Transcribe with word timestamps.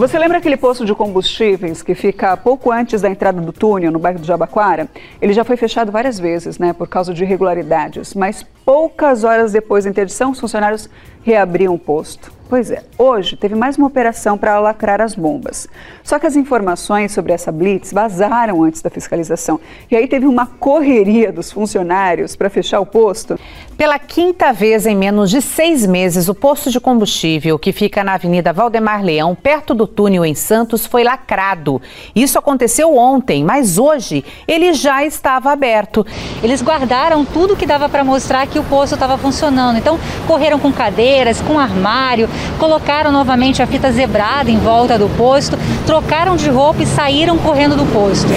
Você 0.00 0.18
lembra 0.18 0.38
aquele 0.38 0.56
posto 0.56 0.86
de 0.86 0.94
combustíveis 0.94 1.82
que 1.82 1.94
fica 1.94 2.34
pouco 2.34 2.72
antes 2.72 3.02
da 3.02 3.10
entrada 3.10 3.38
do 3.38 3.52
túnel, 3.52 3.92
no 3.92 3.98
bairro 3.98 4.18
do 4.18 4.24
Jabaquara? 4.24 4.88
Ele 5.20 5.34
já 5.34 5.44
foi 5.44 5.58
fechado 5.58 5.92
várias 5.92 6.18
vezes, 6.18 6.58
né, 6.58 6.72
por 6.72 6.88
causa 6.88 7.12
de 7.12 7.22
irregularidades, 7.22 8.14
mas 8.14 8.42
poucas 8.64 9.24
horas 9.24 9.52
depois 9.52 9.84
da 9.84 9.90
interdição, 9.90 10.30
os 10.30 10.40
funcionários 10.40 10.88
reabriam 11.22 11.74
o 11.74 11.78
posto. 11.78 12.40
Pois 12.50 12.68
é, 12.68 12.82
hoje 12.98 13.36
teve 13.36 13.54
mais 13.54 13.78
uma 13.78 13.86
operação 13.86 14.36
para 14.36 14.58
lacrar 14.58 15.00
as 15.00 15.14
bombas. 15.14 15.68
Só 16.02 16.18
que 16.18 16.26
as 16.26 16.34
informações 16.34 17.12
sobre 17.12 17.32
essa 17.32 17.52
blitz 17.52 17.92
vazaram 17.92 18.64
antes 18.64 18.82
da 18.82 18.90
fiscalização. 18.90 19.60
E 19.88 19.94
aí 19.94 20.08
teve 20.08 20.26
uma 20.26 20.44
correria 20.44 21.30
dos 21.30 21.52
funcionários 21.52 22.34
para 22.34 22.50
fechar 22.50 22.80
o 22.80 22.86
posto. 22.86 23.38
Pela 23.76 24.00
quinta 24.00 24.52
vez 24.52 24.84
em 24.84 24.96
menos 24.96 25.30
de 25.30 25.40
seis 25.40 25.86
meses, 25.86 26.28
o 26.28 26.34
posto 26.34 26.72
de 26.72 26.80
combustível 26.80 27.56
que 27.56 27.72
fica 27.72 28.02
na 28.02 28.14
Avenida 28.14 28.52
Valdemar 28.52 29.04
Leão, 29.04 29.32
perto 29.34 29.72
do 29.72 29.86
túnel 29.86 30.24
em 30.24 30.34
Santos, 30.34 30.84
foi 30.84 31.04
lacrado. 31.04 31.80
Isso 32.16 32.36
aconteceu 32.36 32.96
ontem, 32.96 33.44
mas 33.44 33.78
hoje 33.78 34.24
ele 34.48 34.72
já 34.72 35.04
estava 35.04 35.52
aberto. 35.52 36.04
Eles 36.42 36.62
guardaram 36.62 37.24
tudo 37.24 37.56
que 37.56 37.64
dava 37.64 37.88
para 37.88 38.02
mostrar 38.02 38.48
que 38.48 38.58
o 38.58 38.64
posto 38.64 38.94
estava 38.94 39.16
funcionando. 39.16 39.78
Então, 39.78 40.00
correram 40.26 40.58
com 40.58 40.72
cadeiras, 41.10 41.40
com 41.40 41.58
armário, 41.58 42.28
colocaram 42.56 43.10
novamente 43.10 43.60
a 43.60 43.66
fita 43.66 43.90
zebrada 43.90 44.48
em 44.48 44.58
volta 44.58 44.96
do 44.96 45.08
posto, 45.16 45.56
trocaram 45.84 46.36
de 46.36 46.48
roupa 46.48 46.84
e 46.84 46.86
saíram 46.86 47.36
correndo 47.36 47.76
do 47.76 47.84
posto. 47.86 48.28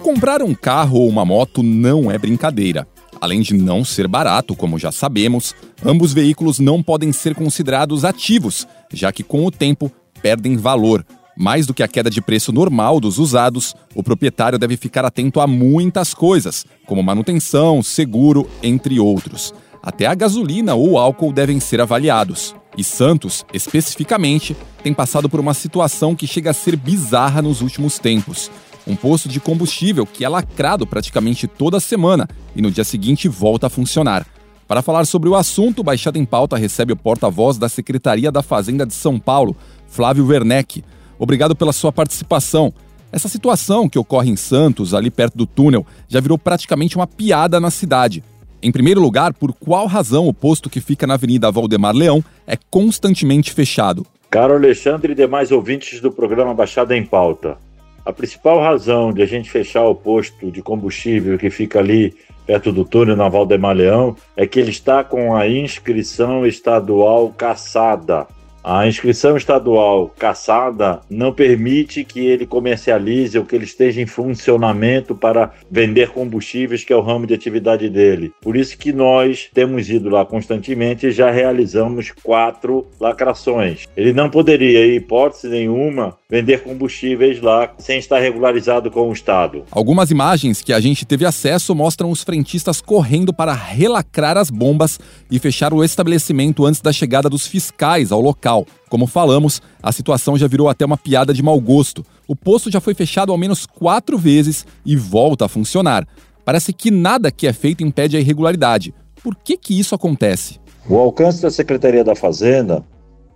Comprar 0.00 0.40
um 0.40 0.54
carro 0.54 1.00
ou 1.00 1.08
uma 1.08 1.24
moto 1.24 1.64
não 1.64 2.10
é 2.10 2.16
brincadeira. 2.16 2.86
Além 3.20 3.40
de 3.40 3.54
não 3.54 3.84
ser 3.84 4.06
barato, 4.06 4.54
como 4.54 4.78
já 4.78 4.92
sabemos, 4.92 5.52
ambos 5.84 6.12
veículos 6.12 6.60
não 6.60 6.80
podem 6.80 7.12
ser 7.12 7.34
considerados 7.34 8.04
ativos, 8.04 8.68
já 8.92 9.10
que 9.10 9.24
com 9.24 9.44
o 9.44 9.50
tempo 9.50 9.90
perdem 10.22 10.56
valor. 10.56 11.04
Mais 11.36 11.66
do 11.66 11.74
que 11.74 11.82
a 11.82 11.88
queda 11.88 12.08
de 12.08 12.20
preço 12.20 12.52
normal 12.52 13.00
dos 13.00 13.18
usados, 13.18 13.74
o 13.96 14.02
proprietário 14.02 14.58
deve 14.58 14.76
ficar 14.76 15.04
atento 15.04 15.40
a 15.40 15.46
muitas 15.46 16.14
coisas, 16.14 16.64
como 16.86 17.02
manutenção, 17.02 17.82
seguro, 17.82 18.48
entre 18.62 19.00
outros. 19.00 19.52
Até 19.82 20.06
a 20.06 20.14
gasolina 20.14 20.74
ou 20.74 20.98
álcool 20.98 21.32
devem 21.32 21.60
ser 21.60 21.80
avaliados. 21.80 22.54
E 22.76 22.84
Santos, 22.84 23.44
especificamente, 23.52 24.56
tem 24.82 24.94
passado 24.94 25.28
por 25.28 25.40
uma 25.40 25.54
situação 25.54 26.14
que 26.14 26.26
chega 26.26 26.50
a 26.50 26.54
ser 26.54 26.76
bizarra 26.76 27.42
nos 27.42 27.60
últimos 27.60 27.98
tempos. 27.98 28.50
Um 28.86 28.96
posto 28.96 29.28
de 29.28 29.40
combustível 29.40 30.06
que 30.06 30.24
é 30.24 30.28
lacrado 30.28 30.86
praticamente 30.86 31.46
toda 31.46 31.80
semana 31.80 32.28
e 32.54 32.62
no 32.62 32.70
dia 32.70 32.84
seguinte 32.84 33.28
volta 33.28 33.66
a 33.66 33.70
funcionar. 33.70 34.26
Para 34.66 34.82
falar 34.82 35.06
sobre 35.06 35.28
o 35.28 35.34
assunto, 35.34 35.82
Baixada 35.82 36.18
em 36.18 36.24
Pauta 36.24 36.56
recebe 36.56 36.92
o 36.92 36.96
porta-voz 36.96 37.58
da 37.58 37.68
Secretaria 37.68 38.30
da 38.30 38.42
Fazenda 38.42 38.86
de 38.86 38.94
São 38.94 39.18
Paulo, 39.18 39.56
Flávio 39.86 40.26
Werneck. 40.26 40.84
Obrigado 41.18 41.56
pela 41.56 41.72
sua 41.72 41.90
participação. 41.90 42.72
Essa 43.10 43.28
situação 43.28 43.88
que 43.88 43.98
ocorre 43.98 44.30
em 44.30 44.36
Santos, 44.36 44.92
ali 44.92 45.10
perto 45.10 45.38
do 45.38 45.46
túnel, 45.46 45.86
já 46.06 46.20
virou 46.20 46.36
praticamente 46.36 46.96
uma 46.96 47.06
piada 47.06 47.58
na 47.58 47.70
cidade. 47.70 48.22
Em 48.60 48.72
primeiro 48.72 49.00
lugar, 49.00 49.32
por 49.32 49.52
qual 49.52 49.86
razão 49.86 50.26
o 50.26 50.34
posto 50.34 50.68
que 50.68 50.80
fica 50.80 51.06
na 51.06 51.14
Avenida 51.14 51.50
Valdemar 51.50 51.94
Leão 51.94 52.24
é 52.44 52.56
constantemente 52.70 53.52
fechado? 53.52 54.04
Caro 54.28 54.54
Alexandre 54.54 55.12
e 55.12 55.14
demais 55.14 55.52
ouvintes 55.52 56.00
do 56.00 56.10
programa 56.10 56.52
Baixada 56.52 56.96
em 56.96 57.04
Pauta. 57.04 57.56
A 58.04 58.12
principal 58.12 58.60
razão 58.60 59.12
de 59.12 59.22
a 59.22 59.26
gente 59.26 59.48
fechar 59.48 59.84
o 59.84 59.94
posto 59.94 60.50
de 60.50 60.60
combustível 60.60 61.38
que 61.38 61.50
fica 61.50 61.78
ali 61.78 62.14
perto 62.44 62.72
do 62.72 62.84
túnel 62.84 63.14
na 63.14 63.28
Valdemar 63.28 63.76
Leão 63.76 64.16
é 64.36 64.44
que 64.44 64.58
ele 64.58 64.70
está 64.70 65.04
com 65.04 65.36
a 65.36 65.46
inscrição 65.46 66.44
estadual 66.44 67.32
caçada. 67.36 68.26
A 68.62 68.86
inscrição 68.86 69.36
estadual 69.36 70.12
caçada 70.18 71.00
não 71.08 71.32
permite 71.32 72.04
que 72.04 72.20
ele 72.20 72.46
comercialize 72.46 73.38
ou 73.38 73.44
que 73.44 73.54
ele 73.54 73.64
esteja 73.64 74.00
em 74.00 74.06
funcionamento 74.06 75.14
para 75.14 75.52
vender 75.70 76.10
combustíveis, 76.10 76.84
que 76.84 76.92
é 76.92 76.96
o 76.96 77.00
ramo 77.00 77.26
de 77.26 77.34
atividade 77.34 77.88
dele. 77.88 78.32
Por 78.42 78.56
isso 78.56 78.76
que 78.76 78.92
nós 78.92 79.48
temos 79.54 79.88
ido 79.88 80.10
lá 80.10 80.24
constantemente 80.24 81.06
e 81.06 81.12
já 81.12 81.30
realizamos 81.30 82.12
quatro 82.22 82.86
lacrações. 83.00 83.86
Ele 83.96 84.12
não 84.12 84.28
poderia, 84.28 84.86
em 84.86 84.96
hipótese 84.96 85.48
nenhuma, 85.48 86.16
vender 86.28 86.62
combustíveis 86.62 87.40
lá 87.40 87.72
sem 87.78 87.98
estar 87.98 88.18
regularizado 88.18 88.90
com 88.90 89.08
o 89.08 89.12
Estado. 89.12 89.64
Algumas 89.70 90.10
imagens 90.10 90.60
que 90.60 90.72
a 90.72 90.80
gente 90.80 91.06
teve 91.06 91.24
acesso 91.24 91.74
mostram 91.74 92.10
os 92.10 92.22
frentistas 92.22 92.80
correndo 92.80 93.32
para 93.32 93.54
relacrar 93.54 94.36
as 94.36 94.50
bombas 94.50 94.98
e 95.30 95.38
fechar 95.38 95.72
o 95.72 95.82
estabelecimento 95.82 96.66
antes 96.66 96.80
da 96.80 96.92
chegada 96.92 97.30
dos 97.30 97.46
fiscais 97.46 98.12
ao 98.12 98.20
local. 98.20 98.47
Como 98.88 99.06
falamos, 99.06 99.60
a 99.82 99.92
situação 99.92 100.36
já 100.38 100.46
virou 100.46 100.68
até 100.68 100.84
uma 100.84 100.96
piada 100.96 101.34
de 101.34 101.42
mau 101.42 101.60
gosto. 101.60 102.04
O 102.26 102.36
posto 102.36 102.70
já 102.70 102.80
foi 102.80 102.94
fechado 102.94 103.32
ao 103.32 103.38
menos 103.38 103.66
quatro 103.66 104.16
vezes 104.16 104.66
e 104.84 104.96
volta 104.96 105.44
a 105.46 105.48
funcionar. 105.48 106.06
Parece 106.44 106.72
que 106.72 106.90
nada 106.90 107.30
que 107.30 107.46
é 107.46 107.52
feito 107.52 107.84
impede 107.84 108.16
a 108.16 108.20
irregularidade. 108.20 108.94
Por 109.22 109.36
que, 109.36 109.56
que 109.56 109.78
isso 109.78 109.94
acontece? 109.94 110.60
O 110.88 110.96
alcance 110.96 111.42
da 111.42 111.50
Secretaria 111.50 112.02
da 112.02 112.14
Fazenda 112.14 112.82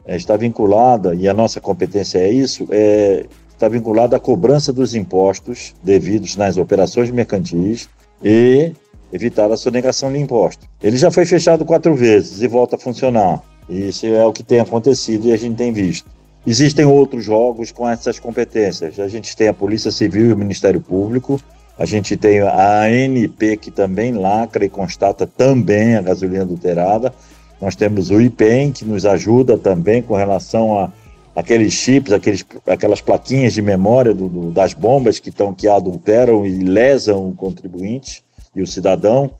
é, 0.06 0.16
está 0.16 0.36
vinculada, 0.36 1.14
e 1.14 1.28
a 1.28 1.34
nossa 1.34 1.60
competência 1.60 2.18
é 2.18 2.32
isso, 2.32 2.66
é, 2.70 3.26
está 3.48 3.68
vinculada 3.68 4.16
à 4.16 4.20
cobrança 4.20 4.72
dos 4.72 4.94
impostos 4.94 5.74
devidos 5.82 6.36
nas 6.36 6.56
operações 6.56 7.10
mercantis 7.10 7.88
e 8.24 8.72
evitar 9.12 9.52
a 9.52 9.56
sonegação 9.56 10.10
de 10.10 10.18
impostos. 10.18 10.66
Ele 10.82 10.96
já 10.96 11.10
foi 11.10 11.26
fechado 11.26 11.64
quatro 11.64 11.94
vezes 11.94 12.40
e 12.40 12.48
volta 12.48 12.76
a 12.76 12.78
funcionar. 12.78 13.42
Isso 13.68 14.06
é 14.06 14.24
o 14.24 14.32
que 14.32 14.42
tem 14.42 14.60
acontecido 14.60 15.28
e 15.28 15.32
a 15.32 15.36
gente 15.36 15.56
tem 15.56 15.72
visto. 15.72 16.10
Existem 16.46 16.84
outros 16.84 17.24
jogos 17.24 17.70
com 17.70 17.88
essas 17.88 18.18
competências. 18.18 18.98
A 18.98 19.08
gente 19.08 19.36
tem 19.36 19.48
a 19.48 19.54
Polícia 19.54 19.92
Civil 19.92 20.26
e 20.26 20.32
o 20.32 20.36
Ministério 20.36 20.80
Público. 20.80 21.40
A 21.78 21.86
gente 21.86 22.16
tem 22.16 22.40
a 22.40 22.82
ANP, 22.82 23.56
que 23.56 23.70
também 23.70 24.12
lacra 24.12 24.64
e 24.64 24.68
constata 24.68 25.26
também 25.26 25.96
a 25.96 26.02
gasolina 26.02 26.42
adulterada. 26.42 27.14
Nós 27.60 27.76
temos 27.76 28.10
o 28.10 28.20
IPEM, 28.20 28.72
que 28.72 28.84
nos 28.84 29.06
ajuda 29.06 29.56
também 29.56 30.02
com 30.02 30.14
relação 30.14 30.78
a 30.78 30.92
aqueles 31.34 31.72
chips, 31.72 32.12
aqueles, 32.12 32.44
aquelas 32.66 33.00
plaquinhas 33.00 33.54
de 33.54 33.62
memória 33.62 34.12
do, 34.12 34.28
do, 34.28 34.50
das 34.50 34.74
bombas 34.74 35.18
que 35.18 35.30
estão 35.30 35.54
que 35.54 35.68
adulteram 35.68 36.44
e 36.44 36.58
lesam 36.58 37.28
o 37.28 37.34
contribuinte 37.34 38.22
e 38.54 38.60
o 38.60 38.66
cidadão. 38.66 39.30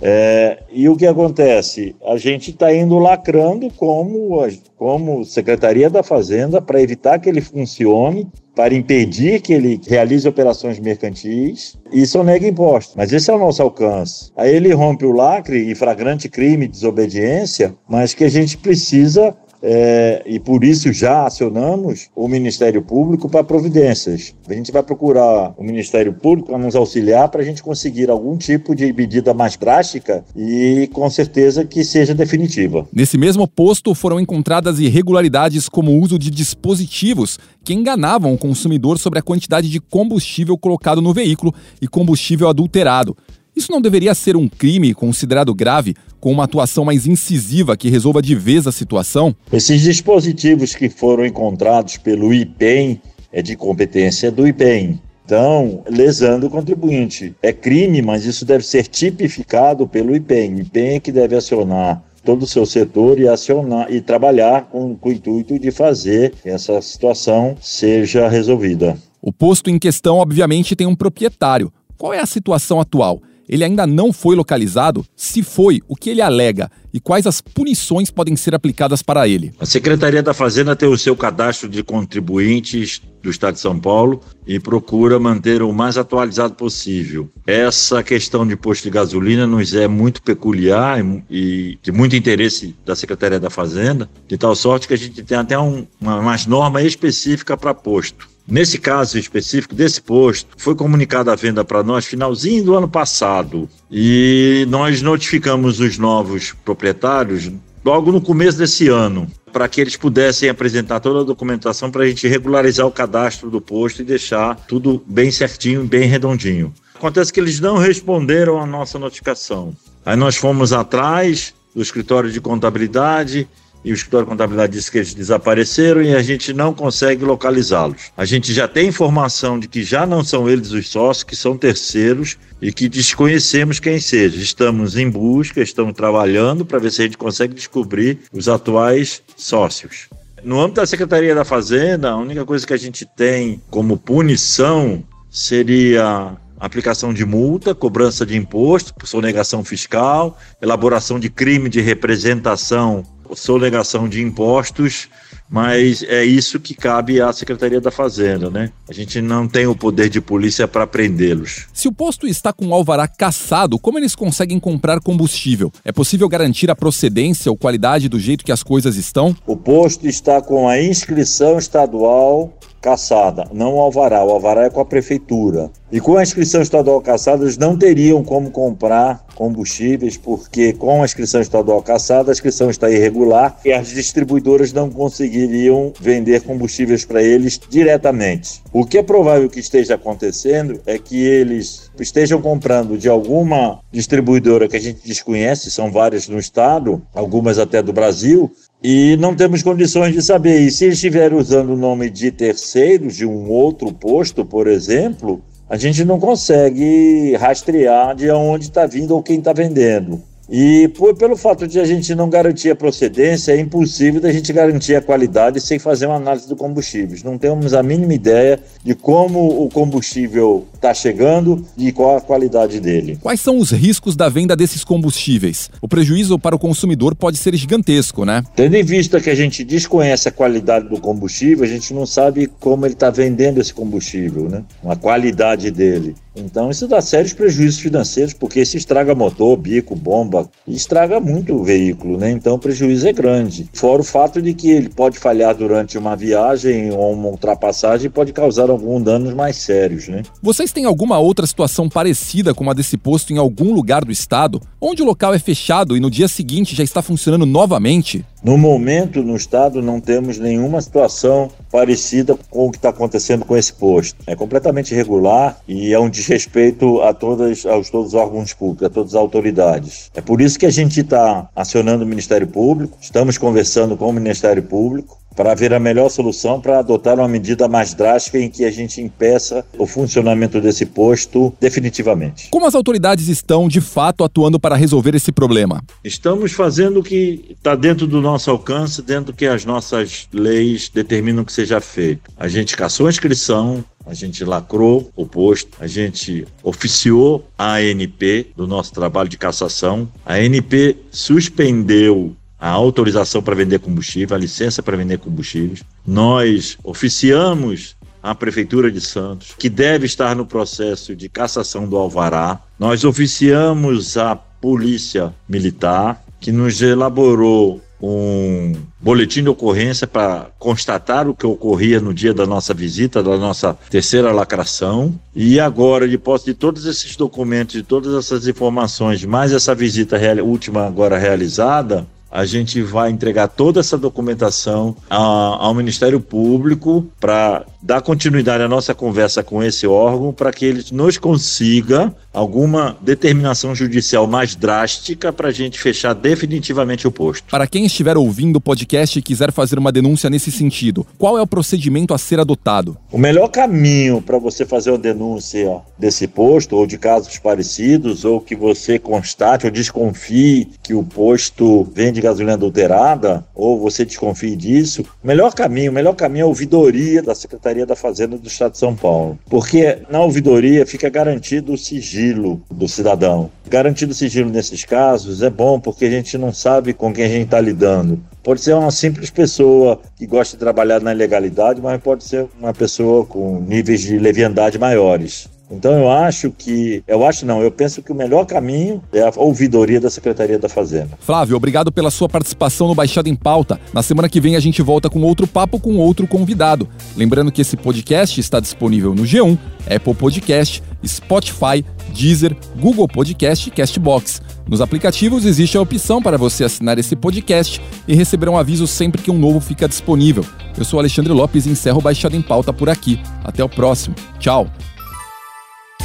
É, 0.00 0.62
e 0.70 0.88
o 0.88 0.96
que 0.96 1.06
acontece? 1.06 1.96
A 2.06 2.16
gente 2.16 2.50
está 2.50 2.72
indo 2.72 2.98
lacrando 2.98 3.68
como, 3.76 4.38
como 4.76 5.24
Secretaria 5.24 5.90
da 5.90 6.04
Fazenda 6.04 6.62
para 6.62 6.80
evitar 6.80 7.18
que 7.18 7.28
ele 7.28 7.40
funcione, 7.40 8.28
para 8.54 8.74
impedir 8.74 9.40
que 9.40 9.52
ele 9.52 9.80
realize 9.88 10.28
operações 10.28 10.78
mercantis 10.78 11.76
e 11.92 12.06
sonega 12.06 12.46
impostos. 12.46 12.94
Mas 12.96 13.12
esse 13.12 13.30
é 13.30 13.34
o 13.34 13.38
nosso 13.38 13.60
alcance. 13.60 14.30
Aí 14.36 14.54
ele 14.54 14.72
rompe 14.72 15.04
o 15.04 15.12
lacre 15.12 15.68
em 15.70 15.74
flagrante 15.74 16.28
crime, 16.28 16.68
desobediência, 16.68 17.74
mas 17.88 18.14
que 18.14 18.24
a 18.24 18.28
gente 18.28 18.56
precisa 18.56 19.36
é, 19.62 20.22
e 20.26 20.38
por 20.38 20.64
isso 20.64 20.92
já 20.92 21.26
acionamos 21.26 22.08
o 22.14 22.28
Ministério 22.28 22.82
Público 22.82 23.28
para 23.28 23.44
providências. 23.44 24.34
A 24.48 24.54
gente 24.54 24.72
vai 24.72 24.82
procurar 24.82 25.54
o 25.56 25.64
Ministério 25.64 26.12
Público 26.12 26.48
para 26.48 26.58
nos 26.58 26.76
auxiliar 26.76 27.28
para 27.28 27.42
a 27.42 27.44
gente 27.44 27.62
conseguir 27.62 28.10
algum 28.10 28.36
tipo 28.36 28.74
de 28.74 28.92
medida 28.92 29.34
mais 29.34 29.56
drástica 29.56 30.24
e 30.36 30.88
com 30.92 31.08
certeza 31.10 31.64
que 31.64 31.84
seja 31.84 32.14
definitiva. 32.14 32.86
Nesse 32.92 33.18
mesmo 33.18 33.46
posto 33.46 33.94
foram 33.94 34.20
encontradas 34.20 34.78
irregularidades 34.78 35.68
como 35.68 35.92
o 35.92 36.00
uso 36.00 36.18
de 36.18 36.30
dispositivos 36.30 37.38
que 37.64 37.74
enganavam 37.74 38.32
o 38.32 38.38
consumidor 38.38 38.98
sobre 38.98 39.18
a 39.18 39.22
quantidade 39.22 39.68
de 39.68 39.80
combustível 39.80 40.56
colocado 40.56 41.02
no 41.02 41.12
veículo 41.12 41.54
e 41.80 41.88
combustível 41.88 42.48
adulterado. 42.48 43.16
Isso 43.58 43.72
não 43.72 43.80
deveria 43.80 44.14
ser 44.14 44.36
um 44.36 44.48
crime 44.48 44.94
considerado 44.94 45.52
grave, 45.52 45.96
com 46.20 46.32
uma 46.32 46.44
atuação 46.44 46.84
mais 46.84 47.06
incisiva 47.06 47.76
que 47.76 47.88
resolva 47.88 48.20
de 48.20 48.34
vez 48.34 48.66
a 48.66 48.72
situação? 48.72 49.34
Esses 49.52 49.80
dispositivos 49.80 50.74
que 50.74 50.88
foram 50.88 51.24
encontrados 51.24 51.96
pelo 51.96 52.32
IPEM 52.32 53.00
é 53.32 53.42
de 53.42 53.56
competência 53.56 54.30
do 54.30 54.46
IPEM. 54.46 55.00
Então, 55.24 55.84
lesando 55.90 56.46
o 56.46 56.50
contribuinte. 56.50 57.34
É 57.42 57.52
crime, 57.52 58.00
mas 58.00 58.24
isso 58.24 58.46
deve 58.46 58.64
ser 58.64 58.86
tipificado 58.86 59.86
pelo 59.86 60.16
IPEM. 60.16 60.54
O 60.54 60.60
IPEM 60.60 60.96
é 60.96 61.00
que 61.00 61.12
deve 61.12 61.36
acionar 61.36 62.02
todo 62.24 62.42
o 62.42 62.46
seu 62.46 62.64
setor 62.66 63.20
e 63.20 63.28
acionar 63.28 63.92
e 63.92 64.00
trabalhar 64.00 64.68
com, 64.70 64.96
com 64.96 65.08
o 65.08 65.12
intuito 65.12 65.58
de 65.58 65.70
fazer 65.70 66.32
que 66.42 66.48
essa 66.48 66.80
situação 66.80 67.56
seja 67.60 68.28
resolvida. 68.28 68.96
O 69.20 69.32
posto 69.32 69.68
em 69.68 69.78
questão, 69.78 70.16
obviamente, 70.16 70.76
tem 70.76 70.86
um 70.86 70.94
proprietário. 70.94 71.72
Qual 71.96 72.14
é 72.14 72.20
a 72.20 72.26
situação 72.26 72.80
atual? 72.80 73.20
Ele 73.48 73.64
ainda 73.64 73.86
não 73.86 74.12
foi 74.12 74.36
localizado? 74.36 75.04
Se 75.16 75.42
foi, 75.42 75.80
o 75.88 75.96
que 75.96 76.10
ele 76.10 76.20
alega 76.20 76.70
e 76.92 77.00
quais 77.00 77.26
as 77.26 77.40
punições 77.40 78.10
podem 78.10 78.36
ser 78.36 78.54
aplicadas 78.54 79.02
para 79.02 79.26
ele? 79.26 79.52
A 79.58 79.66
Secretaria 79.66 80.22
da 80.22 80.34
Fazenda 80.34 80.76
tem 80.76 80.88
o 80.88 80.98
seu 80.98 81.16
cadastro 81.16 81.68
de 81.68 81.82
contribuintes 81.82 83.00
do 83.22 83.30
Estado 83.30 83.54
de 83.54 83.60
São 83.60 83.78
Paulo 83.78 84.20
e 84.46 84.58
procura 84.60 85.18
manter 85.18 85.62
o 85.62 85.72
mais 85.72 85.98
atualizado 85.98 86.54
possível. 86.54 87.28
Essa 87.46 88.02
questão 88.02 88.46
de 88.46 88.56
posto 88.56 88.84
de 88.84 88.90
gasolina 88.90 89.46
nos 89.46 89.74
é 89.74 89.88
muito 89.88 90.22
peculiar 90.22 90.98
e 91.30 91.78
de 91.82 91.92
muito 91.92 92.16
interesse 92.16 92.74
da 92.84 92.94
Secretaria 92.94 93.40
da 93.40 93.50
Fazenda, 93.50 94.08
de 94.26 94.38
tal 94.38 94.54
sorte 94.54 94.88
que 94.88 94.94
a 94.94 94.98
gente 94.98 95.22
tem 95.22 95.36
até 95.36 95.58
um, 95.58 95.86
uma 96.00 96.22
mais 96.22 96.46
norma 96.46 96.82
específica 96.82 97.56
para 97.56 97.74
posto. 97.74 98.28
Nesse 98.50 98.78
caso 98.78 99.18
específico 99.18 99.74
desse 99.74 100.00
posto, 100.00 100.54
foi 100.56 100.74
comunicada 100.74 101.30
a 101.30 101.36
venda 101.36 101.62
para 101.62 101.82
nós 101.82 102.06
finalzinho 102.06 102.64
do 102.64 102.74
ano 102.74 102.88
passado 102.88 103.68
e 103.90 104.66
nós 104.70 105.02
notificamos 105.02 105.80
os 105.80 105.98
novos 105.98 106.54
proprietários 106.64 107.50
logo 107.84 108.10
no 108.10 108.22
começo 108.22 108.56
desse 108.56 108.88
ano 108.88 109.30
para 109.52 109.68
que 109.68 109.82
eles 109.82 109.96
pudessem 109.96 110.48
apresentar 110.48 111.00
toda 111.00 111.20
a 111.20 111.24
documentação 111.24 111.90
para 111.90 112.04
a 112.04 112.06
gente 112.06 112.26
regularizar 112.26 112.86
o 112.86 112.90
cadastro 112.90 113.50
do 113.50 113.60
posto 113.60 114.00
e 114.00 114.04
deixar 114.04 114.54
tudo 114.66 115.02
bem 115.06 115.30
certinho, 115.30 115.84
bem 115.84 116.08
redondinho. 116.08 116.72
Acontece 116.94 117.30
que 117.30 117.40
eles 117.40 117.60
não 117.60 117.76
responderam 117.76 118.58
à 118.58 118.64
nossa 118.64 118.98
notificação. 118.98 119.76
Aí 120.06 120.16
nós 120.16 120.36
fomos 120.36 120.72
atrás 120.72 121.52
do 121.74 121.82
escritório 121.82 122.32
de 122.32 122.40
contabilidade 122.40 123.46
e 123.84 123.92
o 123.92 123.94
escritório 123.94 124.26
de 124.26 124.30
contabilidade 124.30 124.72
disse 124.72 124.90
que 124.90 124.98
eles 124.98 125.14
desapareceram 125.14 126.02
e 126.02 126.14
a 126.14 126.22
gente 126.22 126.52
não 126.52 126.74
consegue 126.74 127.24
localizá-los. 127.24 128.10
A 128.16 128.24
gente 128.24 128.52
já 128.52 128.66
tem 128.66 128.88
informação 128.88 129.58
de 129.58 129.68
que 129.68 129.82
já 129.82 130.06
não 130.06 130.24
são 130.24 130.48
eles 130.48 130.72
os 130.72 130.88
sócios, 130.88 131.24
que 131.24 131.36
são 131.36 131.56
terceiros 131.56 132.36
e 132.60 132.72
que 132.72 132.88
desconhecemos 132.88 133.78
quem 133.80 134.00
seja. 134.00 134.36
Estamos 134.36 134.96
em 134.96 135.08
busca, 135.08 135.60
estamos 135.60 135.94
trabalhando 135.94 136.64
para 136.64 136.78
ver 136.78 136.90
se 136.90 137.02
a 137.02 137.04
gente 137.04 137.18
consegue 137.18 137.54
descobrir 137.54 138.18
os 138.32 138.48
atuais 138.48 139.22
sócios. 139.36 140.08
No 140.44 140.60
âmbito 140.60 140.80
da 140.80 140.86
Secretaria 140.86 141.34
da 141.34 141.44
Fazenda, 141.44 142.10
a 142.10 142.16
única 142.16 142.44
coisa 142.44 142.66
que 142.66 142.72
a 142.72 142.78
gente 142.78 143.04
tem 143.04 143.60
como 143.70 143.96
punição 143.96 145.02
seria 145.30 146.36
aplicação 146.58 147.12
de 147.12 147.24
multa, 147.24 147.74
cobrança 147.74 148.26
de 148.26 148.36
imposto 148.36 148.92
por 148.94 149.06
sonegação 149.06 149.64
fiscal, 149.64 150.36
elaboração 150.60 151.18
de 151.18 151.30
crime 151.30 151.68
de 151.68 151.80
representação 151.80 153.04
sonegação 153.34 154.08
de 154.08 154.22
impostos, 154.22 155.08
mas 155.48 156.02
é 156.02 156.24
isso 156.24 156.60
que 156.60 156.74
cabe 156.74 157.20
à 157.20 157.32
Secretaria 157.32 157.80
da 157.80 157.90
Fazenda, 157.90 158.50
né? 158.50 158.70
A 158.88 158.92
gente 158.92 159.20
não 159.20 159.48
tem 159.48 159.66
o 159.66 159.74
poder 159.74 160.08
de 160.08 160.20
polícia 160.20 160.68
para 160.68 160.86
prendê-los. 160.86 161.66
Se 161.72 161.88
o 161.88 161.92
posto 161.92 162.26
está 162.26 162.52
com 162.52 162.66
o 162.68 162.74
alvará 162.74 163.08
caçado, 163.08 163.78
como 163.78 163.98
eles 163.98 164.14
conseguem 164.14 164.60
comprar 164.60 165.00
combustível? 165.00 165.72
É 165.84 165.92
possível 165.92 166.28
garantir 166.28 166.70
a 166.70 166.76
procedência 166.76 167.50
ou 167.50 167.56
qualidade 167.56 168.08
do 168.08 168.20
jeito 168.20 168.44
que 168.44 168.52
as 168.52 168.62
coisas 168.62 168.96
estão? 168.96 169.34
O 169.46 169.56
posto 169.56 170.06
está 170.06 170.42
com 170.42 170.68
a 170.68 170.80
inscrição 170.80 171.58
estadual 171.58 172.58
caçada, 172.80 173.48
não 173.52 173.74
o 173.74 173.80
alvará. 173.80 174.24
O 174.24 174.30
alvará 174.30 174.64
é 174.64 174.70
com 174.70 174.80
a 174.80 174.84
prefeitura. 174.84 175.70
E 175.90 176.00
com 176.00 176.16
a 176.16 176.22
inscrição 176.22 176.60
estadual 176.60 177.00
caçada, 177.00 177.44
eles 177.44 177.56
não 177.56 177.76
teriam 177.76 178.22
como 178.22 178.50
comprar 178.50 179.24
combustíveis, 179.34 180.16
porque 180.16 180.72
com 180.72 181.00
a 181.00 181.04
inscrição 181.04 181.40
estadual 181.40 181.80
caçada, 181.80 182.30
a 182.30 182.32
inscrição 182.32 182.68
está 182.68 182.90
irregular 182.90 183.56
e 183.64 183.72
as 183.72 183.88
distribuidoras 183.88 184.72
não 184.72 184.90
conseguiriam 184.90 185.92
vender 186.00 186.42
combustíveis 186.42 187.04
para 187.04 187.22
eles 187.22 187.58
diretamente. 187.70 188.62
O 188.72 188.84
que 188.84 188.98
é 188.98 189.02
provável 189.02 189.48
que 189.48 189.60
esteja 189.60 189.94
acontecendo 189.94 190.80
é 190.84 190.98
que 190.98 191.24
eles 191.24 191.90
estejam 191.98 192.42
comprando 192.42 192.98
de 192.98 193.08
alguma 193.08 193.80
distribuidora 193.90 194.68
que 194.68 194.76
a 194.76 194.80
gente 194.80 195.06
desconhece, 195.06 195.70
são 195.70 195.90
várias 195.90 196.28
no 196.28 196.38
estado, 196.38 197.00
algumas 197.14 197.58
até 197.58 197.80
do 197.80 197.92
Brasil, 197.92 198.52
e 198.82 199.16
não 199.18 199.34
temos 199.34 199.62
condições 199.62 200.14
de 200.14 200.22
saber. 200.22 200.60
E 200.60 200.70
se 200.70 200.84
eles 200.84 200.96
estiverem 200.96 201.36
usando 201.36 201.70
o 201.70 201.76
nome 201.76 202.08
de 202.08 202.30
terceiros, 202.30 203.16
de 203.16 203.26
um 203.26 203.50
outro 203.50 203.92
posto, 203.92 204.44
por 204.44 204.66
exemplo, 204.66 205.42
a 205.68 205.76
gente 205.76 206.04
não 206.04 206.18
consegue 206.18 207.36
rastrear 207.36 208.14
de 208.14 208.30
onde 208.30 208.64
está 208.64 208.86
vindo 208.86 209.14
ou 209.14 209.22
quem 209.22 209.38
está 209.38 209.52
vendendo. 209.52 210.22
E 210.48 210.88
por, 210.88 211.14
pelo 211.14 211.36
fato 211.36 211.66
de 211.66 211.78
a 211.78 211.84
gente 211.84 212.14
não 212.14 212.30
garantir 212.30 212.70
a 212.70 212.76
procedência, 212.76 213.52
é 213.52 213.60
impossível 213.60 214.20
da 214.20 214.32
gente 214.32 214.52
garantir 214.52 214.94
a 214.94 215.02
qualidade 215.02 215.60
sem 215.60 215.78
fazer 215.78 216.06
uma 216.06 216.16
análise 216.16 216.48
do 216.48 216.56
combustível. 216.56 217.18
Não 217.24 217.36
temos 217.36 217.74
a 217.74 217.82
mínima 217.82 218.14
ideia 218.14 218.58
de 218.82 218.94
como 218.94 219.62
o 219.62 219.68
combustível 219.68 220.66
está 220.74 220.94
chegando 220.94 221.64
e 221.76 221.92
qual 221.92 222.16
a 222.16 222.20
qualidade 222.20 222.80
dele. 222.80 223.18
Quais 223.20 223.40
são 223.40 223.58
os 223.58 223.70
riscos 223.70 224.16
da 224.16 224.28
venda 224.28 224.56
desses 224.56 224.84
combustíveis? 224.84 225.70
O 225.82 225.88
prejuízo 225.88 226.38
para 226.38 226.56
o 226.56 226.58
consumidor 226.58 227.14
pode 227.14 227.36
ser 227.36 227.54
gigantesco, 227.54 228.24
né? 228.24 228.42
Tendo 228.56 228.74
em 228.74 228.84
vista 228.84 229.20
que 229.20 229.28
a 229.28 229.34
gente 229.34 229.62
desconhece 229.64 230.28
a 230.28 230.32
qualidade 230.32 230.88
do 230.88 231.00
combustível, 231.00 231.64
a 231.64 231.68
gente 231.68 231.92
não 231.92 232.06
sabe 232.06 232.50
como 232.58 232.86
ele 232.86 232.94
está 232.94 233.10
vendendo 233.10 233.60
esse 233.60 233.74
combustível, 233.74 234.48
né? 234.48 234.62
A 234.84 234.96
qualidade 234.96 235.70
dele. 235.70 236.14
Então 236.38 236.70
isso 236.70 236.86
dá 236.86 237.00
sérios 237.00 237.32
prejuízos 237.32 237.80
financeiros, 237.80 238.32
porque 238.32 238.64
se 238.64 238.76
estraga 238.76 239.14
motor, 239.14 239.56
bico, 239.56 239.94
bomba, 239.94 240.48
estraga 240.66 241.20
muito 241.20 241.54
o 241.54 241.64
veículo, 241.64 242.18
né? 242.18 242.30
Então 242.30 242.54
o 242.54 242.58
prejuízo 242.58 243.08
é 243.08 243.12
grande. 243.12 243.68
Fora 243.72 244.00
o 244.00 244.04
fato 244.04 244.40
de 244.40 244.54
que 244.54 244.70
ele 244.70 244.88
pode 244.88 245.18
falhar 245.18 245.54
durante 245.54 245.98
uma 245.98 246.16
viagem 246.16 246.90
ou 246.92 247.12
uma 247.12 247.28
ultrapassagem 247.28 248.06
e 248.06 248.10
pode 248.10 248.32
causar 248.32 248.70
alguns 248.70 249.02
danos 249.02 249.34
mais 249.34 249.56
sérios, 249.56 250.08
né? 250.08 250.22
Vocês 250.42 250.72
têm 250.72 250.84
alguma 250.84 251.18
outra 251.18 251.46
situação 251.46 251.88
parecida 251.88 252.54
com 252.54 252.70
a 252.70 252.74
desse 252.74 252.96
posto 252.96 253.32
em 253.32 253.38
algum 253.38 253.72
lugar 253.72 254.04
do 254.04 254.12
estado, 254.12 254.60
onde 254.80 255.02
o 255.02 255.06
local 255.06 255.34
é 255.34 255.38
fechado 255.38 255.96
e 255.96 256.00
no 256.00 256.10
dia 256.10 256.28
seguinte 256.28 256.74
já 256.74 256.84
está 256.84 257.02
funcionando 257.02 257.46
novamente? 257.46 258.24
No 258.42 258.56
momento, 258.56 259.22
no 259.22 259.34
estado, 259.34 259.82
não 259.82 260.00
temos 260.00 260.38
nenhuma 260.38 260.80
situação 260.80 261.50
parecida 261.72 262.38
com 262.48 262.66
o 262.66 262.70
que 262.70 262.76
está 262.76 262.90
acontecendo 262.90 263.44
com 263.44 263.56
esse 263.56 263.72
posto. 263.72 264.16
É 264.28 264.36
completamente 264.36 264.94
irregular 264.94 265.58
e 265.66 265.92
é 265.92 265.98
um 265.98 266.08
desrespeito 266.08 267.02
a 267.02 267.12
todas, 267.12 267.66
aos 267.66 267.90
todos 267.90 268.08
os 268.08 268.14
órgãos 268.14 268.52
públicos, 268.52 268.86
a 268.86 268.90
todas 268.90 269.14
as 269.14 269.20
autoridades. 269.20 270.10
É 270.14 270.20
por 270.20 270.40
isso 270.40 270.58
que 270.58 270.66
a 270.66 270.70
gente 270.70 271.00
está 271.00 271.48
acionando 271.54 272.04
o 272.04 272.06
Ministério 272.06 272.46
Público, 272.46 272.96
estamos 273.00 273.36
conversando 273.36 273.96
com 273.96 274.08
o 274.08 274.12
Ministério 274.12 274.62
Público 274.62 275.18
para 275.38 275.54
ver 275.54 275.72
a 275.72 275.78
melhor 275.78 276.08
solução 276.08 276.60
para 276.60 276.80
adotar 276.80 277.16
uma 277.16 277.28
medida 277.28 277.68
mais 277.68 277.94
drástica 277.94 278.40
em 278.40 278.50
que 278.50 278.64
a 278.64 278.72
gente 278.72 279.00
impeça 279.00 279.64
o 279.78 279.86
funcionamento 279.86 280.60
desse 280.60 280.84
posto 280.84 281.54
definitivamente. 281.60 282.48
Como 282.50 282.66
as 282.66 282.74
autoridades 282.74 283.28
estão, 283.28 283.68
de 283.68 283.80
fato, 283.80 284.24
atuando 284.24 284.58
para 284.58 284.74
resolver 284.74 285.14
esse 285.14 285.30
problema? 285.30 285.80
Estamos 286.02 286.50
fazendo 286.50 286.98
o 286.98 287.04
que 287.04 287.54
está 287.56 287.76
dentro 287.76 288.04
do 288.04 288.20
nosso 288.20 288.50
alcance, 288.50 289.00
dentro 289.00 289.26
do 289.26 289.32
que 289.32 289.46
as 289.46 289.64
nossas 289.64 290.26
leis 290.32 290.90
determinam 290.92 291.44
que 291.44 291.52
seja 291.52 291.80
feito. 291.80 292.32
A 292.36 292.48
gente 292.48 292.76
caçou 292.76 293.06
a 293.06 293.10
inscrição, 293.10 293.84
a 294.08 294.14
gente 294.14 294.42
lacrou 294.42 295.10
o 295.14 295.26
posto, 295.26 295.76
a 295.78 295.86
gente 295.86 296.46
oficiou 296.64 297.44
a 297.58 297.74
ANP 297.74 298.46
do 298.56 298.66
nosso 298.66 298.92
trabalho 298.92 299.28
de 299.28 299.36
cassação. 299.36 300.08
A 300.24 300.34
ANP 300.34 300.96
suspendeu 301.10 302.34
a 302.58 302.68
autorização 302.68 303.42
para 303.42 303.54
vender 303.54 303.78
combustível, 303.78 304.36
a 304.36 304.40
licença 304.40 304.82
para 304.82 304.96
vender 304.96 305.18
combustíveis. 305.18 305.84
Nós 306.06 306.76
oficiamos 306.82 307.96
a 308.22 308.34
Prefeitura 308.34 308.90
de 308.90 309.00
Santos, 309.00 309.54
que 309.58 309.68
deve 309.68 310.06
estar 310.06 310.34
no 310.34 310.44
processo 310.44 311.14
de 311.14 311.28
cassação 311.28 311.88
do 311.88 311.96
alvará. 311.96 312.60
Nós 312.78 313.04
oficiamos 313.04 314.16
a 314.16 314.34
Polícia 314.34 315.32
Militar, 315.48 316.22
que 316.40 316.50
nos 316.50 316.82
elaborou 316.82 317.80
um 318.00 318.74
boletim 319.00 319.42
de 319.42 319.48
ocorrência 319.48 320.06
para 320.06 320.50
constatar 320.58 321.28
o 321.28 321.34
que 321.34 321.46
ocorria 321.46 322.00
no 322.00 322.14
dia 322.14 322.32
da 322.32 322.46
nossa 322.46 322.72
visita, 322.72 323.22
da 323.22 323.36
nossa 323.36 323.76
terceira 323.90 324.32
lacração. 324.32 325.18
E 325.34 325.58
agora, 325.58 326.08
de 326.08 326.16
posse 326.16 326.46
de 326.46 326.54
todos 326.54 326.86
esses 326.86 327.16
documentos, 327.16 327.74
de 327.74 327.82
todas 327.82 328.14
essas 328.14 328.46
informações, 328.46 329.24
mais 329.24 329.52
essa 329.52 329.74
visita 329.74 330.16
última 330.44 330.86
agora 330.86 331.18
realizada, 331.18 332.06
a 332.30 332.44
gente 332.44 332.82
vai 332.82 333.10
entregar 333.10 333.48
toda 333.48 333.80
essa 333.80 333.96
documentação 333.96 334.94
a- 335.08 335.16
ao 335.60 335.74
Ministério 335.74 336.20
Público 336.20 337.06
para 337.20 337.64
dar 337.82 338.00
continuidade 338.02 338.62
à 338.62 338.68
nossa 338.68 338.94
conversa 338.94 339.42
com 339.42 339.62
esse 339.62 339.86
órgão, 339.86 340.32
para 340.32 340.52
que 340.52 340.64
ele 340.64 340.84
nos 340.92 341.16
consiga 341.16 342.14
alguma 342.32 342.96
determinação 343.00 343.74
judicial 343.74 344.26
mais 344.26 344.54
drástica 344.54 345.32
para 345.32 345.48
a 345.48 345.52
gente 345.52 345.78
fechar 345.80 346.12
definitivamente 346.14 347.06
o 347.06 347.10
posto. 347.10 347.44
Para 347.50 347.66
quem 347.66 347.86
estiver 347.86 348.16
ouvindo 348.16 348.56
o 348.56 348.60
podcast 348.60 349.18
e 349.18 349.22
quiser 349.22 349.52
fazer 349.52 349.78
uma 349.78 349.90
denúncia 349.90 350.28
nesse 350.30 350.50
sentido, 350.52 351.06
qual 351.16 351.38
é 351.38 351.42
o 351.42 351.46
procedimento 351.46 352.12
a 352.14 352.18
ser 352.18 352.38
adotado? 352.40 352.96
O 353.10 353.18
melhor 353.18 353.48
caminho 353.48 354.20
para 354.20 354.38
você 354.38 354.64
fazer 354.66 354.90
uma 354.90 354.98
denúncia 354.98 355.80
desse 355.98 356.26
posto, 356.28 356.76
ou 356.76 356.86
de 356.86 356.98
casos 356.98 357.38
parecidos, 357.38 358.24
ou 358.24 358.40
que 358.40 358.54
você 358.54 358.98
constate 358.98 359.66
ou 359.66 359.72
desconfie 359.72 360.68
que 360.82 360.94
o 360.94 361.02
posto 361.02 361.88
vende 361.94 362.17
gasolina 362.20 362.54
adulterada, 362.54 363.44
ou 363.54 363.78
você 363.78 364.04
desconfie 364.04 364.56
disso, 364.56 365.04
o 365.22 365.26
melhor 365.26 365.54
caminho, 365.54 365.90
o 365.90 365.94
melhor 365.94 366.14
caminho 366.14 366.42
é 366.42 366.44
a 366.44 366.48
ouvidoria 366.48 367.22
da 367.22 367.34
Secretaria 367.34 367.86
da 367.86 367.96
Fazenda 367.96 368.36
do 368.36 368.46
Estado 368.46 368.72
de 368.72 368.78
São 368.78 368.94
Paulo. 368.94 369.38
Porque 369.48 369.98
na 370.10 370.20
ouvidoria 370.22 370.86
fica 370.86 371.08
garantido 371.08 371.72
o 371.72 371.78
sigilo 371.78 372.60
do 372.70 372.88
cidadão. 372.88 373.50
Garantido 373.68 374.14
sigilo 374.14 374.50
nesses 374.50 374.84
casos 374.84 375.42
é 375.42 375.50
bom 375.50 375.78
porque 375.78 376.06
a 376.06 376.10
gente 376.10 376.38
não 376.38 376.52
sabe 376.52 376.92
com 376.92 377.12
quem 377.12 377.24
a 377.24 377.28
gente 377.28 377.44
está 377.44 377.60
lidando. 377.60 378.20
Pode 378.42 378.60
ser 378.60 378.74
uma 378.74 378.90
simples 378.90 379.30
pessoa 379.30 380.00
que 380.16 380.26
gosta 380.26 380.56
de 380.56 380.60
trabalhar 380.60 381.00
na 381.00 381.12
ilegalidade, 381.12 381.82
mas 381.82 382.00
pode 382.00 382.24
ser 382.24 382.46
uma 382.58 382.72
pessoa 382.72 383.24
com 383.24 383.60
níveis 383.60 384.00
de 384.00 384.18
leviandade 384.18 384.78
maiores. 384.78 385.48
Então 385.70 385.92
eu 385.92 386.10
acho 386.10 386.50
que, 386.50 387.02
eu 387.06 387.26
acho 387.26 387.44
não, 387.44 387.62
eu 387.62 387.70
penso 387.70 388.02
que 388.02 388.10
o 388.10 388.14
melhor 388.14 388.46
caminho 388.46 389.02
é 389.12 389.20
a 389.20 389.32
ouvidoria 389.36 390.00
da 390.00 390.10
Secretaria 390.10 390.58
da 390.58 390.68
Fazenda. 390.68 391.10
Flávio, 391.20 391.56
obrigado 391.56 391.92
pela 391.92 392.10
sua 392.10 392.28
participação 392.28 392.88
no 392.88 392.94
Baixada 392.94 393.28
em 393.28 393.34
Pauta. 393.34 393.78
Na 393.92 394.02
semana 394.02 394.28
que 394.28 394.40
vem 394.40 394.56
a 394.56 394.60
gente 394.60 394.80
volta 394.82 395.10
com 395.10 395.20
outro 395.22 395.46
papo 395.46 395.78
com 395.78 395.96
outro 395.96 396.26
convidado. 396.26 396.88
Lembrando 397.16 397.52
que 397.52 397.60
esse 397.60 397.76
podcast 397.76 398.40
está 398.40 398.60
disponível 398.60 399.14
no 399.14 399.22
G1, 399.22 399.58
Apple 399.94 400.14
Podcast, 400.14 400.82
Spotify, 401.06 401.84
Deezer, 402.14 402.56
Google 402.76 403.06
Podcast 403.06 403.68
e 403.68 403.72
Castbox. 403.72 404.42
Nos 404.66 404.80
aplicativos 404.80 405.44
existe 405.44 405.76
a 405.76 405.80
opção 405.80 406.20
para 406.20 406.36
você 406.36 406.64
assinar 406.64 406.98
esse 406.98 407.14
podcast 407.14 407.80
e 408.06 408.14
receber 408.14 408.48
um 408.48 408.56
aviso 408.56 408.86
sempre 408.86 409.22
que 409.22 409.30
um 409.30 409.38
novo 409.38 409.60
fica 409.60 409.88
disponível. 409.88 410.44
Eu 410.76 410.84
sou 410.84 410.98
Alexandre 410.98 411.32
Lopes 411.32 411.66
e 411.66 411.70
encerro 411.70 412.00
Baixada 412.00 412.36
em 412.36 412.42
Pauta 412.42 412.72
por 412.72 412.88
aqui. 412.88 413.20
Até 413.44 413.62
o 413.62 413.68
próximo. 413.68 414.14
Tchau. 414.38 414.68